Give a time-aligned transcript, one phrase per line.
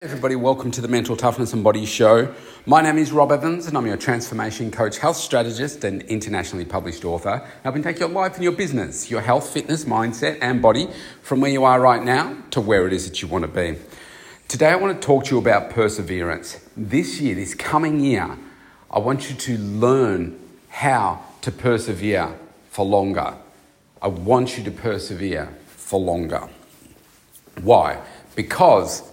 [0.00, 2.32] Everybody, welcome to the Mental Toughness and Body Show.
[2.66, 7.04] My name is Rob Evans, and I'm your transformation coach, health strategist, and internationally published
[7.04, 10.88] author, helping take your life and your business, your health, fitness, mindset, and body
[11.22, 13.76] from where you are right now to where it is that you want to be.
[14.46, 16.60] Today, I want to talk to you about perseverance.
[16.76, 18.38] This year, this coming year,
[18.92, 20.38] I want you to learn
[20.68, 22.38] how to persevere
[22.70, 23.34] for longer.
[24.00, 26.48] I want you to persevere for longer.
[27.60, 28.00] Why?
[28.36, 29.07] Because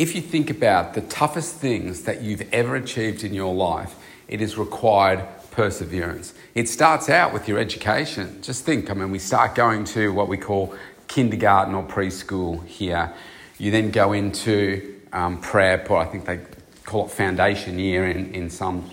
[0.00, 3.96] if you think about the toughest things that you've ever achieved in your life,
[4.28, 6.32] it has required perseverance.
[6.54, 8.40] It starts out with your education.
[8.40, 10.74] Just think, I mean, we start going to what we call
[11.06, 13.12] kindergarten or preschool here.
[13.58, 16.40] You then go into um, prep, or I think they
[16.86, 18.88] call it foundation year in, in some,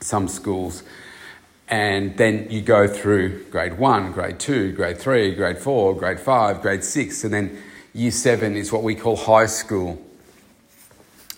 [0.00, 0.82] some schools.
[1.68, 6.60] And then you go through grade one, grade two, grade three, grade four, grade five,
[6.60, 7.62] grade six, and then
[7.94, 10.02] Year seven is what we call high school.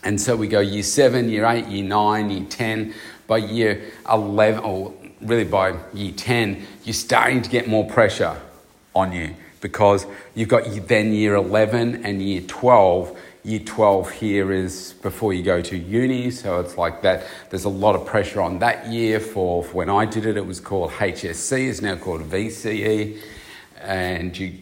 [0.05, 2.95] And so we go year seven, year eight, year nine, year 10.
[3.27, 4.92] By year 11, or
[5.23, 8.39] really by year 10, you're starting to get more pressure
[8.95, 13.19] on you because you've got then year 11 and year 12.
[13.45, 17.27] Year 12 here is before you go to uni, so it's like that.
[17.48, 19.21] There's a lot of pressure on that year.
[19.21, 23.19] For, for when I did it, it was called HSC, it's now called VCE.
[23.81, 24.53] And you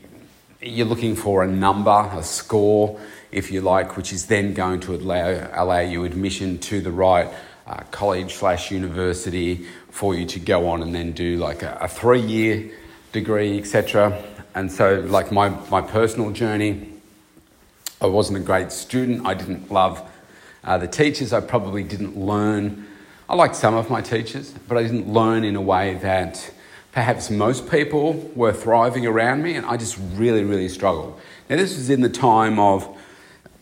[0.63, 3.01] you're looking for a number, a score,
[3.33, 7.29] if you like, which is then going to allow, allow you admission to the right
[7.67, 11.89] uh, college slash university for you to go on and then do like a, a
[11.89, 12.71] three year
[13.13, 14.23] degree, etc.
[14.55, 16.93] And so, like my, my personal journey,
[18.01, 19.27] I wasn't a great student.
[19.27, 20.03] I didn't love
[20.65, 21.33] uh, the teachers.
[21.33, 22.87] I probably didn't learn.
[23.29, 26.53] I liked some of my teachers, but I didn't learn in a way that
[26.93, 31.19] perhaps most people were thriving around me, and I just really, really struggled.
[31.49, 32.87] Now, this was in the time of,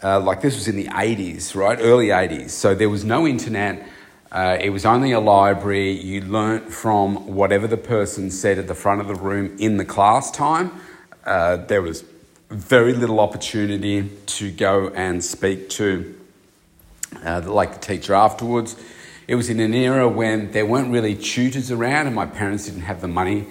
[0.02, 1.78] uh, like, this was in the 80s, right?
[1.80, 2.50] Early 80s.
[2.50, 3.86] So there was no internet.
[4.32, 5.90] Uh, it was only a library.
[5.90, 9.84] You learnt from whatever the person said at the front of the room in the
[9.84, 10.72] class time.
[11.24, 12.04] Uh, there was
[12.48, 16.18] very little opportunity to go and speak to,
[17.24, 18.76] uh, like, the teacher afterwards.
[19.28, 22.82] It was in an era when there weren't really tutors around, and my parents didn't
[22.82, 23.46] have the money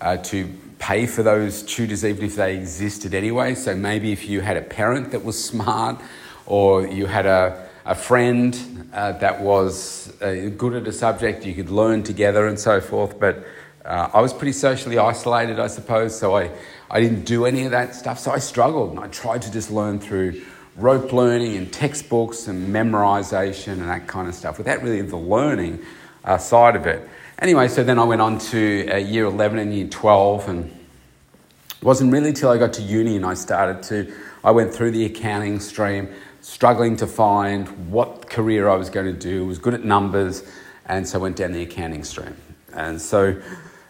[0.00, 3.54] uh, to pay for those tutors, even if they existed anyway.
[3.54, 6.00] So maybe if you had a parent that was smart,
[6.46, 11.54] or you had a, a friend uh, that was uh, good at a subject, you
[11.54, 13.18] could learn together and so forth.
[13.18, 13.44] But
[13.84, 16.50] uh, I was pretty socially isolated, I suppose, so I,
[16.90, 18.18] I didn't do any of that stuff.
[18.18, 20.42] So I struggled, and I tried to just learn through
[20.76, 25.82] rote learning and textbooks and memorization and that kind of stuff without really the learning
[26.24, 27.08] uh, side of it.
[27.38, 31.82] Anyway, so then I went on to uh, year 11 and year 12 and it
[31.84, 34.10] wasn't really till I got to uni and I started to,
[34.42, 36.08] I went through the accounting stream,
[36.40, 40.44] struggling to find what career I was going to do, was good at numbers,
[40.86, 42.34] and so went down the accounting stream.
[42.72, 43.38] And so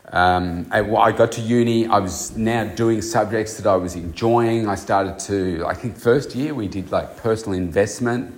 [0.08, 4.68] um, I, I, got to uni, I was now doing subjects that I was enjoying.
[4.68, 8.34] I started to, I think, first year we did like personal investment,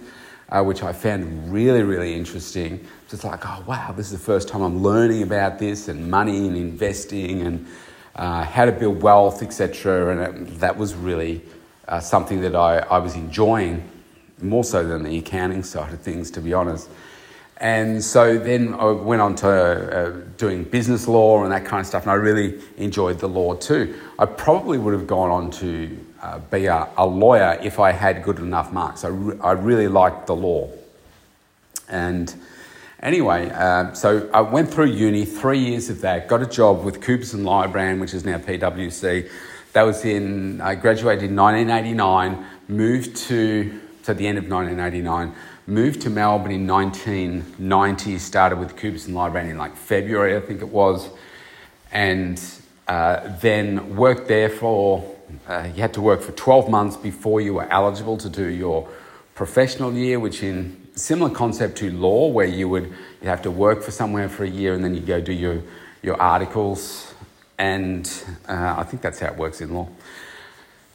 [0.51, 2.87] uh, which I found really, really interesting.
[3.09, 6.47] Just like, oh wow, this is the first time I'm learning about this and money
[6.47, 7.67] and investing and
[8.17, 10.13] uh, how to build wealth, etc.
[10.13, 11.43] And it, that was really
[11.87, 13.89] uh, something that I, I was enjoying
[14.41, 16.89] more so than the accounting side of things, to be honest.
[17.61, 21.87] And so then I went on to uh, doing business law and that kind of
[21.87, 23.99] stuff, and I really enjoyed the law too.
[24.17, 28.23] I probably would have gone on to uh, be a, a, lawyer if I had
[28.23, 29.05] good enough marks.
[29.05, 30.71] I, re- I really liked the law.
[31.89, 32.33] And
[33.03, 37.01] anyway, uh, so I went through uni, three years of that, got a job with
[37.01, 39.29] Coopers and Lybrand, which is now PwC.
[39.73, 45.35] That was in, I graduated in 1989, moved to, to the end of 1989
[45.69, 50.63] Moved to Melbourne in 1990, started with Coopers and Lybrand in like February, I think
[50.63, 51.11] it was,
[51.93, 52.43] and
[52.87, 55.05] uh, then worked there for,
[55.47, 58.89] uh, you had to work for 12 months before you were eligible to do your
[59.35, 62.91] professional year, which in similar concept to law, where you would
[63.21, 65.63] you have to work for somewhere for a year and then you go do your,
[66.03, 67.13] your articles.
[67.59, 68.11] And
[68.49, 69.91] uh, I think that's how it works in law.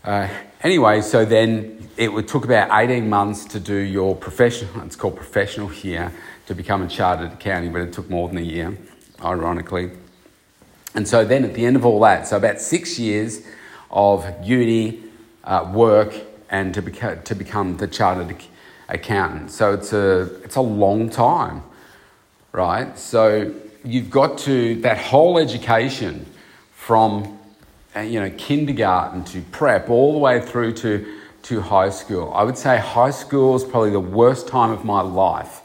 [0.04, 0.28] Uh,
[0.62, 5.70] anyway, so then it took about 18 months to do your professional, it's called professional
[5.70, 6.12] here,
[6.46, 8.78] to become a chartered accountant, but it took more than a year,
[9.24, 9.92] ironically.
[10.94, 13.44] And so then at the end of all that, so about six years
[13.90, 15.04] of uni
[15.46, 16.14] uh, work
[16.50, 18.36] and to, beca- to become the chartered
[18.90, 19.52] accountant.
[19.52, 21.64] So it's a, it's a long time,
[22.52, 22.98] right?
[23.00, 23.54] So
[23.86, 26.26] you've got to, that whole education
[26.74, 27.40] from
[27.96, 32.32] you know, kindergarten to prep, all the way through to to high school.
[32.34, 35.62] I would say high school is probably the worst time of my life.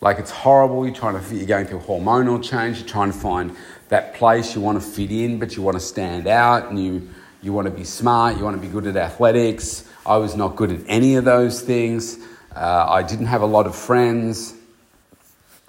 [0.00, 0.86] Like it's horrible.
[0.86, 2.78] You're trying to you're going through hormonal change.
[2.78, 3.56] You're trying to find
[3.88, 7.08] that place you want to fit in, but you want to stand out, and you
[7.42, 8.36] you want to be smart.
[8.36, 9.88] You want to be good at athletics.
[10.06, 12.18] I was not good at any of those things.
[12.54, 14.54] Uh, I didn't have a lot of friends,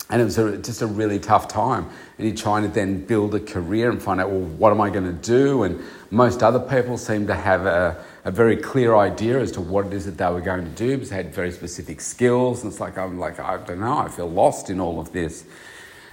[0.10, 1.88] and it was a, just a really tough time.
[2.18, 4.90] And you're trying to then build a career and find out, well, what am I
[4.90, 5.64] going to do?
[5.64, 9.86] And most other people seem to have a, a very clear idea as to what
[9.86, 12.64] it is that they were going to do because they had very specific skills.
[12.64, 15.46] And it's like, I'm like, I don't know, I feel lost in all of this.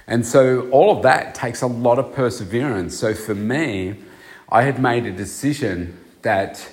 [0.05, 2.95] And so all of that takes a lot of perseverance.
[2.95, 3.95] So for me,
[4.49, 6.69] I had made a decision that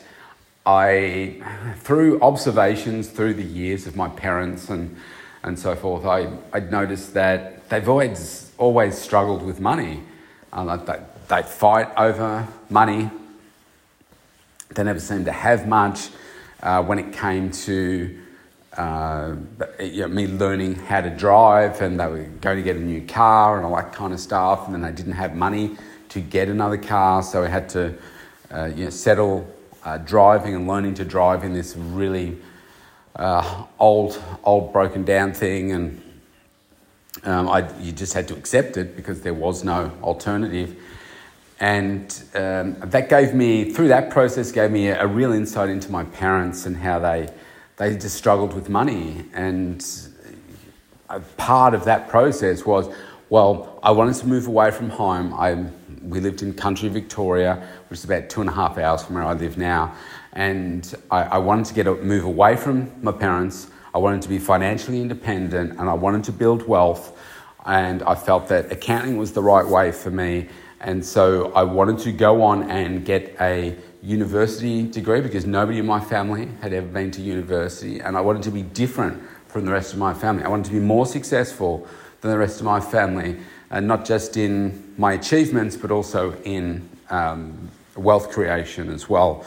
[0.67, 1.43] I,
[1.79, 4.95] through observations through the years of my parents and,
[5.45, 10.03] and so forth, I, I'd noticed that they've always, always struggled with money.
[10.53, 13.11] Uh, they, they'd fight over money.
[14.75, 16.09] They never seemed to have much.
[16.63, 18.19] Uh, when it came to
[18.79, 19.35] uh,
[19.79, 23.07] you know, me learning how to drive, and they were going to get a new
[23.07, 25.77] car and all that kind of stuff, and then they didn't have money
[26.09, 27.95] to get another car, so we had to
[28.51, 29.47] uh, you know, settle
[29.85, 32.39] uh, driving and learning to drive in this really
[33.17, 36.03] uh, old, old broken down thing, and
[37.25, 40.77] um, I, you just had to accept it because there was no alternative.
[41.61, 45.91] And um, that gave me, through that process, gave me a, a, real insight into
[45.91, 47.29] my parents and how they,
[47.77, 49.25] they just struggled with money.
[49.33, 49.87] And
[51.09, 52.93] a part of that process was,
[53.31, 55.33] well, I wanted to move away from home.
[55.33, 55.65] I,
[56.03, 59.25] we lived in country Victoria, which is about two and a half hours from where
[59.25, 59.95] I live now.
[60.35, 63.69] And I, I wanted to get a move away from my parents.
[63.95, 67.19] I wanted to be financially independent and I wanted to build wealth.
[67.65, 70.49] And I felt that accounting was the right way for me
[70.85, 75.87] and so I wanted to go on and get a university degree because nobody in
[75.87, 78.01] my family had ever been to university.
[78.01, 80.45] And I wanted to be different from the rest of my family.
[80.45, 81.89] I wanted to be more successful
[82.21, 83.39] than the rest of my family,
[83.71, 89.43] and not just in my achievements, but also in um, wealth creation as well.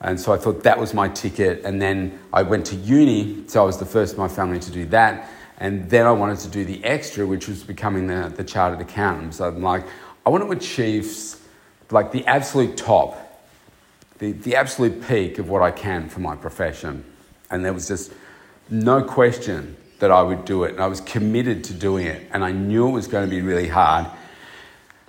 [0.00, 1.64] And so I thought that was my ticket.
[1.64, 4.70] And then I went to uni, so I was the first in my family to
[4.70, 5.30] do that.
[5.58, 9.34] And then I wanted to do the extra, which was becoming the, the chartered accountant.
[9.34, 9.84] So I'm like,
[10.26, 11.36] I want to achieve
[11.90, 13.42] like the absolute top,
[14.18, 17.04] the, the absolute peak of what I can for my profession.
[17.50, 18.12] And there was just
[18.68, 20.72] no question that I would do it.
[20.72, 22.28] And I was committed to doing it.
[22.32, 24.06] And I knew it was going to be really hard.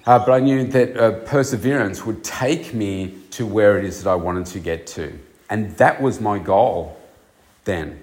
[0.05, 4.09] Uh, but I knew that uh, perseverance would take me to where it is that
[4.09, 5.17] I wanted to get to.
[5.47, 6.99] And that was my goal
[7.65, 8.01] then.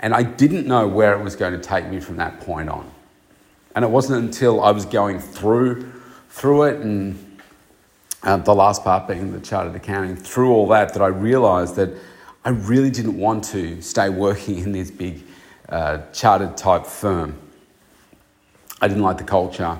[0.00, 2.90] And I didn't know where it was going to take me from that point on.
[3.76, 5.90] And it wasn't until I was going through
[6.30, 7.40] through it and
[8.24, 11.90] uh, the last part being the chartered accounting, through all that, that I realised that
[12.44, 15.22] I really didn't want to stay working in this big
[15.68, 17.38] uh, chartered type firm.
[18.80, 19.78] I didn't like the culture.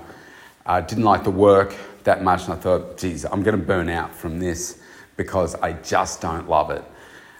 [0.64, 1.74] I didn't like the work
[2.04, 4.78] that much, and I thought, geez, I'm going to burn out from this
[5.16, 6.84] because I just don't love it.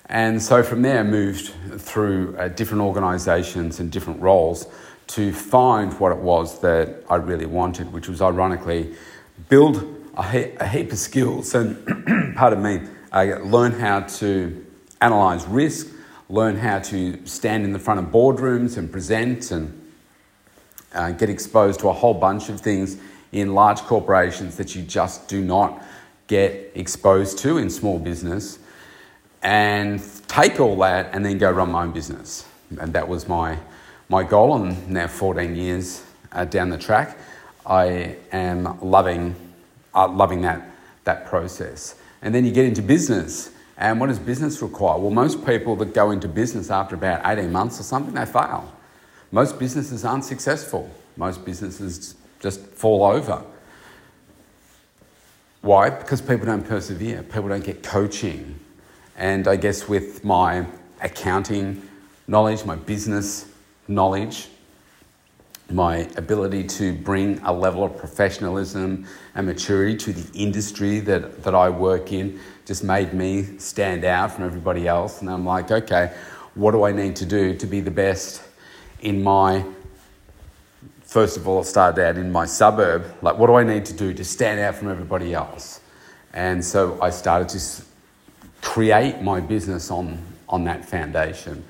[0.07, 4.67] And so from there, I moved through uh, different organisations and different roles
[5.09, 8.95] to find what it was that I really wanted, which was ironically
[9.49, 14.65] build a, he- a heap of skills and, pardon me, uh, learn how to
[15.01, 15.89] analyze risk,
[16.29, 19.81] learn how to stand in the front of boardrooms and present and
[20.95, 22.97] uh, get exposed to a whole bunch of things
[23.35, 25.83] in large corporations that you just do not
[26.27, 28.59] get exposed to in small business
[29.43, 32.47] and take all that and then go run my own business.
[32.81, 33.59] And that was my
[34.09, 37.17] my goal, and now 14 years uh, down the track,
[37.67, 39.35] I am loving,
[39.95, 40.69] uh, loving that,
[41.05, 41.95] that process.
[42.21, 43.51] And then you get into business.
[43.77, 44.99] And what does business require?
[44.99, 48.73] Well, most people that go into business after about 18 months or something, they fail.
[49.33, 50.89] Most businesses aren't successful.
[51.17, 52.15] Most businesses
[52.45, 53.43] just fall over.
[55.63, 55.89] Why?
[55.89, 58.61] Because people don't persevere, people don't get coaching.
[59.17, 60.67] And I guess with my
[61.01, 61.89] accounting
[62.29, 63.47] knowledge, my business
[63.89, 64.49] knowledge,
[65.71, 71.55] my ability to bring a level of professionalism and maturity to the industry that, that
[71.55, 75.23] I work in just made me stand out from everybody else.
[75.23, 76.13] And I'm like, okay,
[76.55, 78.43] what do I need to do to be the best
[79.01, 79.65] in my,
[81.15, 83.05] first of all, I started out in my suburb.
[83.23, 85.81] Like, what do I need to do to stand out from everybody else?
[86.33, 87.61] And so I started to
[88.63, 90.19] create my business on,
[90.49, 91.65] on that foundation.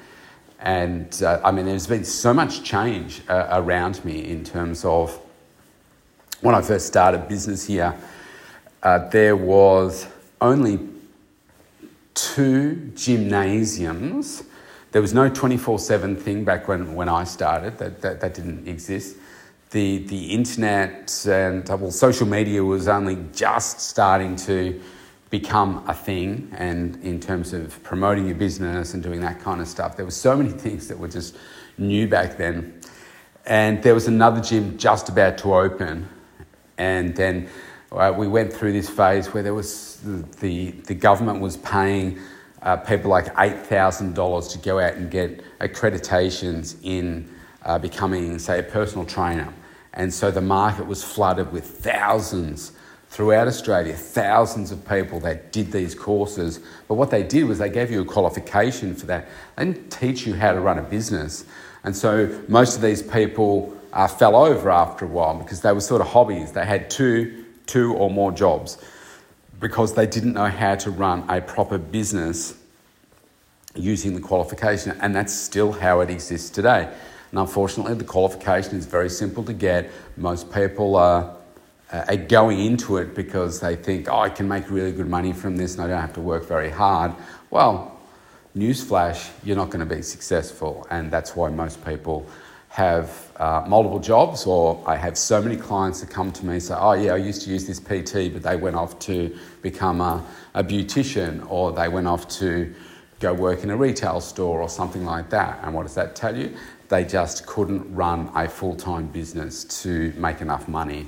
[0.60, 5.14] And uh, I mean, there's been so much change uh, around me in terms of
[6.40, 7.94] when I first started business here,
[8.82, 10.06] uh, there was
[10.40, 10.78] only
[12.14, 14.42] two gymnasiums.
[14.92, 18.66] There was no 24 7 thing back when, when I started, that, that, that didn't
[18.66, 19.18] exist.
[19.74, 24.80] The, the internet and well, social media was only just starting to
[25.30, 29.66] become a thing, and in terms of promoting your business and doing that kind of
[29.66, 31.36] stuff, there were so many things that were just
[31.76, 32.80] new back then.
[33.46, 36.08] And there was another gym just about to open,
[36.78, 37.48] and then
[37.90, 39.98] uh, we went through this phase where there was
[40.38, 42.20] the, the government was paying
[42.62, 47.28] uh, people like $8,000 to go out and get accreditations in
[47.64, 49.52] uh, becoming, say, a personal trainer.
[49.94, 52.72] And so the market was flooded with thousands
[53.08, 56.58] throughout Australia, thousands of people that did these courses.
[56.88, 59.28] But what they did was they gave you a qualification for that.
[59.56, 61.44] Didn't teach you how to run a business.
[61.84, 65.80] And so most of these people uh, fell over after a while because they were
[65.80, 66.52] sort of hobbies.
[66.52, 68.78] They had two two or more jobs
[69.60, 72.54] because they didn't know how to run a proper business
[73.74, 76.92] using the qualification, and that's still how it exists today.
[77.34, 79.90] And unfortunately, the qualification is very simple to get.
[80.16, 81.34] Most people are,
[81.90, 85.56] are going into it because they think, oh, I can make really good money from
[85.56, 87.12] this and I don't have to work very hard.
[87.50, 88.00] Well,
[88.56, 92.24] newsflash, you're not going to be successful, and that's why most people
[92.68, 96.62] have uh, multiple jobs, or I have so many clients that come to me and
[96.62, 100.00] say, Oh, yeah, I used to use this PT, but they went off to become
[100.00, 100.24] a,
[100.54, 102.72] a beautician, or they went off to
[103.18, 105.58] go work in a retail store, or something like that.
[105.64, 106.56] And what does that tell you?
[106.88, 111.06] They just couldn't run a full time business to make enough money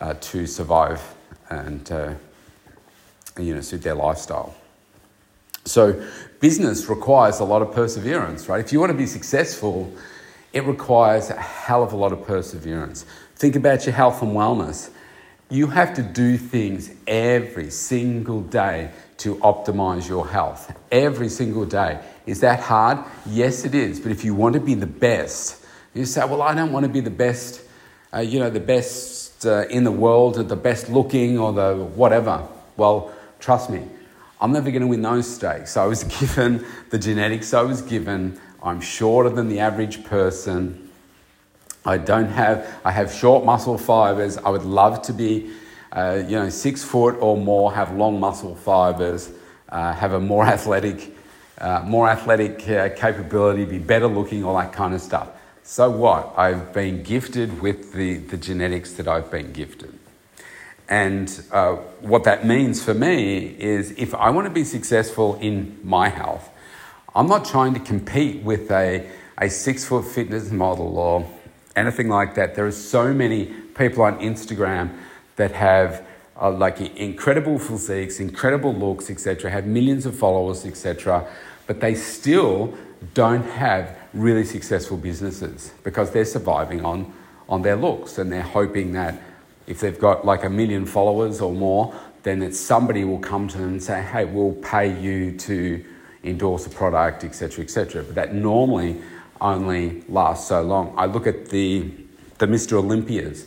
[0.00, 1.02] uh, to survive
[1.50, 2.14] and uh,
[3.38, 4.54] you know, suit their lifestyle.
[5.64, 6.00] So,
[6.40, 8.64] business requires a lot of perseverance, right?
[8.64, 9.92] If you want to be successful,
[10.52, 13.04] it requires a hell of a lot of perseverance.
[13.34, 14.90] Think about your health and wellness.
[15.48, 20.76] You have to do things every single day to optimize your health.
[20.90, 22.00] Every single day.
[22.26, 22.98] Is that hard?
[23.24, 24.00] Yes, it is.
[24.00, 26.90] But if you want to be the best, you say, well, I don't want to
[26.90, 27.62] be the best,
[28.12, 31.76] uh, you know, the best uh, in the world, or the best looking, or the
[31.76, 32.46] whatever.
[32.76, 33.82] Well, trust me,
[34.40, 35.76] I'm never going to win those stakes.
[35.76, 40.85] I was given the genetics I was given I'm shorter than the average person.
[41.86, 44.38] I don't have, I have short muscle fibers.
[44.38, 45.52] I would love to be,
[45.92, 49.30] uh, you know, six foot or more, have long muscle fibers,
[49.68, 51.16] uh, have a more athletic,
[51.58, 55.28] uh, more athletic uh, capability, be better looking, all that kind of stuff.
[55.62, 56.34] So what?
[56.36, 59.96] I've been gifted with the, the genetics that I've been gifted.
[60.88, 65.78] And uh, what that means for me is if I want to be successful in
[65.82, 66.48] my health,
[67.14, 71.28] I'm not trying to compete with a, a six foot fitness model or
[71.76, 72.54] anything like that.
[72.54, 74.96] There are so many people on Instagram
[75.36, 76.04] that have
[76.40, 81.26] uh, like incredible physiques, incredible looks, etc., have millions of followers, etc.,
[81.66, 82.74] but they still
[83.14, 87.12] don't have really successful businesses because they're surviving on,
[87.48, 89.20] on their looks and they're hoping that
[89.66, 93.58] if they've got like a million followers or more, then that somebody will come to
[93.58, 95.84] them and say, hey, we'll pay you to
[96.24, 98.02] endorse a product, etc., etc.
[98.02, 99.00] But that normally
[99.40, 100.94] only lasts so long.
[100.96, 101.90] I look at the,
[102.38, 102.74] the Mr.
[102.74, 103.46] Olympias.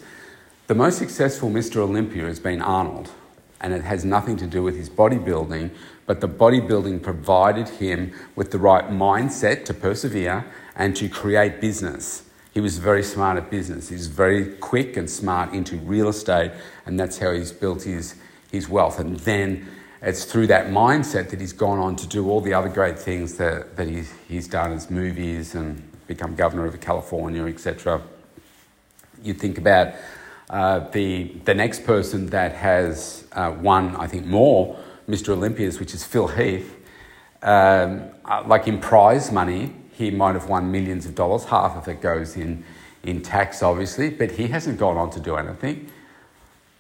[0.68, 1.78] The most successful Mr.
[1.78, 3.12] Olympia has been Arnold,
[3.60, 5.72] and it has nothing to do with his bodybuilding,
[6.06, 12.24] but the bodybuilding provided him with the right mindset to persevere and to create business.
[12.54, 13.90] He was very smart at business.
[13.90, 16.52] He's very quick and smart into real estate,
[16.86, 18.16] and that's how he's built his,
[18.52, 19.00] his wealth.
[19.00, 19.68] And then
[20.02, 23.36] it's through that mindset that he's gone on to do all the other great things
[23.36, 28.02] that, that he's, he's done as movies and become governor of California, etc.
[29.22, 29.94] You think about
[30.50, 35.30] uh, the, the next person that has uh, won, I think, more Mr.
[35.30, 36.76] Olympias, which is Phil Heath.
[37.42, 41.46] Um, uh, like in prize money, he might have won millions of dollars.
[41.46, 42.64] Half of it goes in,
[43.04, 45.92] in tax, obviously, but he hasn't gone on to do anything.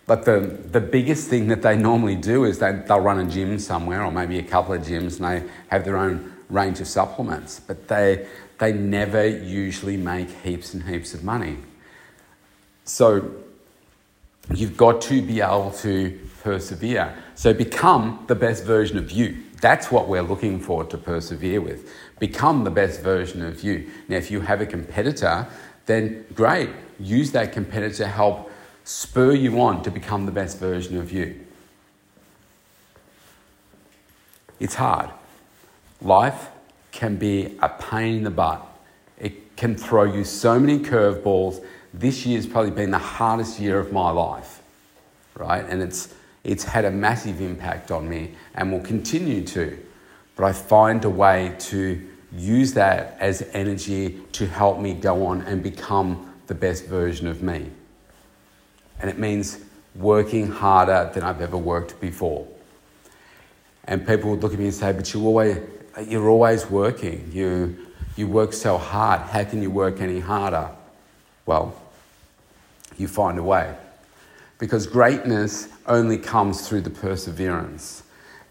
[0.09, 3.59] But the, the biggest thing that they normally do is they, they'll run a gym
[3.59, 7.59] somewhere or maybe a couple of gyms and they have their own range of supplements.
[7.59, 8.25] But they,
[8.57, 11.59] they never usually make heaps and heaps of money.
[12.85, 13.35] So
[14.51, 17.15] you've got to be able to persevere.
[17.35, 19.43] So become the best version of you.
[19.61, 21.87] That's what we're looking for to persevere with.
[22.17, 23.87] Become the best version of you.
[24.07, 25.45] Now, if you have a competitor,
[25.85, 26.71] then great.
[26.97, 28.48] Use that competitor to help
[28.89, 31.39] spur you on to become the best version of you.
[34.59, 35.11] It's hard.
[36.01, 36.47] Life
[36.91, 38.65] can be a pain in the butt.
[39.19, 41.63] It can throw you so many curveballs.
[41.93, 44.63] This year's probably been the hardest year of my life,
[45.35, 45.63] right?
[45.69, 49.77] And it's, it's had a massive impact on me and will continue to.
[50.35, 55.43] but I find a way to use that as energy to help me go on
[55.43, 57.69] and become the best version of me.
[58.99, 59.59] And it means
[59.95, 62.47] working harder than I've ever worked before.
[63.85, 65.57] And people would look at me and say, But you always,
[66.05, 67.29] you're always working.
[67.33, 69.21] You, you work so hard.
[69.21, 70.69] How can you work any harder?
[71.45, 71.73] Well,
[72.97, 73.75] you find a way.
[74.59, 78.03] Because greatness only comes through the perseverance.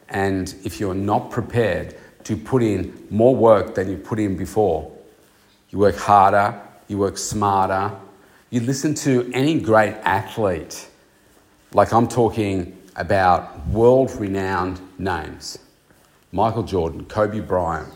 [0.09, 4.91] And if you're not prepared to put in more work than you put in before,
[5.71, 7.95] you work harder, you work smarter.
[8.51, 10.89] You listen to any great athlete,
[11.75, 15.59] like I'm talking about world renowned names
[16.33, 17.93] Michael Jordan, Kobe Bryant.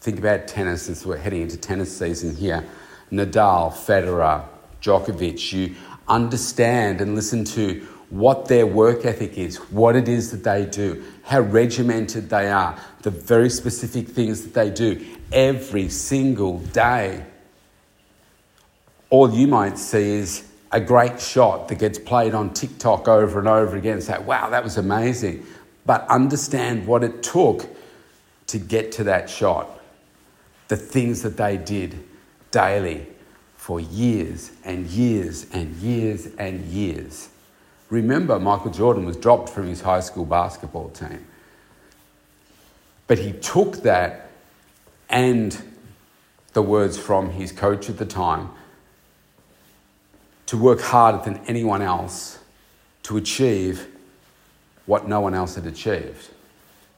[0.00, 2.64] Think about tennis since we're heading into tennis season here.
[3.10, 4.44] Nadal, Federer,
[4.80, 5.52] Djokovic.
[5.52, 5.74] You
[6.06, 11.02] understand and listen to what their work ethic is, what it is that they do,
[11.24, 17.24] how regimented they are, the very specific things that they do every single day.
[19.10, 23.48] All you might see is a great shot that gets played on TikTok over and
[23.48, 25.46] over again and say, wow, that was amazing.
[25.84, 27.68] But understand what it took
[28.48, 29.80] to get to that shot,
[30.68, 32.02] the things that they did
[32.50, 33.06] daily
[33.56, 37.28] for years and years and years and years.
[37.90, 41.24] Remember, Michael Jordan was dropped from his high school basketball team.
[43.06, 44.30] But he took that
[45.08, 45.56] and
[46.52, 48.50] the words from his coach at the time
[50.46, 52.38] to work harder than anyone else
[53.02, 53.86] to achieve
[54.86, 56.30] what no one else had achieved.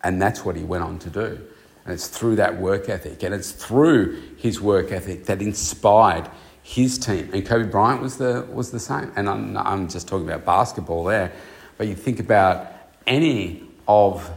[0.04, 1.40] And that's what he went on to do.
[1.84, 6.30] And it's through that work ethic, and it's through his work ethic that inspired
[6.62, 7.30] his team.
[7.32, 9.10] And Kobe Bryant was the, was the same.
[9.16, 11.32] And I'm, I'm just talking about basketball there.
[11.78, 12.66] But you think about
[13.06, 14.30] any of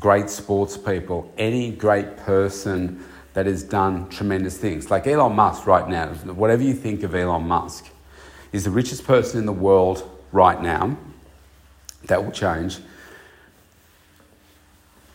[0.00, 3.04] great sports people, any great person
[3.34, 4.90] that has done tremendous things.
[4.90, 7.88] Like Elon Musk right now, whatever you think of Elon Musk,
[8.56, 10.96] is the richest person in the world right now.
[12.04, 12.78] That will change.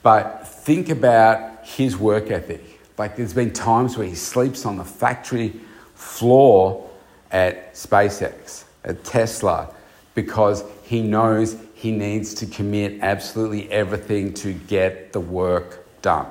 [0.04, 2.80] But think about his work ethic.
[2.98, 5.60] Like there's been times where he sleeps on the factory
[5.96, 6.88] floor
[7.32, 9.74] at SpaceX, at Tesla,
[10.14, 16.28] because he knows he needs to commit absolutely everything to get the work done.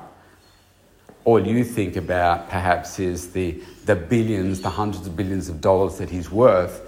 [1.25, 5.97] All you think about perhaps is the, the billions, the hundreds of billions of dollars
[5.97, 6.87] that he's worth.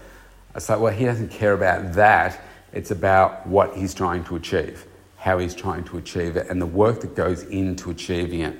[0.55, 2.39] It's like, well, he doesn't care about that.
[2.73, 4.85] It's about what he's trying to achieve,
[5.17, 8.55] how he's trying to achieve it, and the work that goes into achieving it.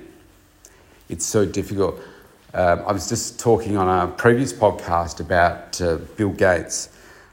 [1.08, 2.00] It's so difficult.
[2.54, 6.88] Um, I was just talking on a previous podcast about uh, Bill Gates.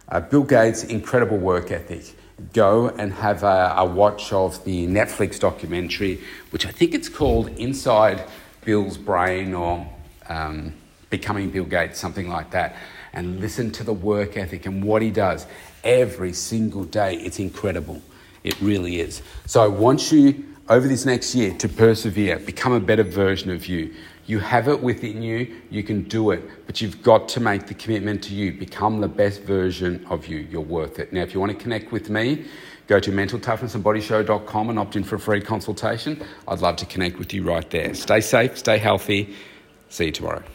[0.10, 2.16] Uh, Bill Gates' incredible work ethic.
[2.54, 6.20] Go and have a, a, watch of the Netflix documentary,
[6.50, 8.24] which I think it's called Inside
[8.66, 9.88] Bill's Brain or
[10.28, 10.74] um,
[11.12, 12.76] Becoming Bill Gates, something like that,
[13.14, 15.46] and listen to the work ethic and what he does
[15.84, 17.16] every single day.
[17.16, 18.02] It's incredible.
[18.44, 19.22] It really is.
[19.46, 23.68] So I want you over this next year to persevere, become a better version of
[23.68, 23.94] you.
[24.26, 27.74] You have it within you, you can do it, but you've got to make the
[27.74, 28.54] commitment to you.
[28.54, 30.48] Become the best version of you.
[30.50, 31.12] You're worth it.
[31.12, 32.46] Now, if you want to connect with me,
[32.88, 36.24] go to mentaltoughnessandbodyshow.com and opt in for a free consultation.
[36.48, 37.94] I'd love to connect with you right there.
[37.94, 39.36] Stay safe, stay healthy.
[39.90, 40.44] See you tomorrow.